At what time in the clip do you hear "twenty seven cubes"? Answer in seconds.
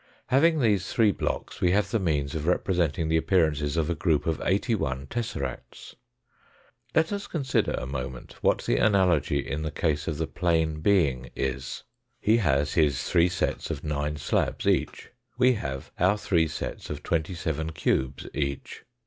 17.03-18.27